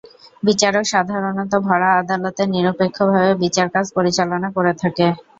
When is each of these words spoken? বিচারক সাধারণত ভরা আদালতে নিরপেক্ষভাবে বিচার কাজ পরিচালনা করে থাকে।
বিচারক 0.43 0.85
সাধারণত 0.93 1.51
ভরা 1.67 1.89
আদালতে 2.01 2.43
নিরপেক্ষভাবে 2.53 3.31
বিচার 3.43 3.67
কাজ 3.75 3.85
পরিচালনা 3.97 4.47
করে 4.55 4.73
থাকে। 4.81 5.07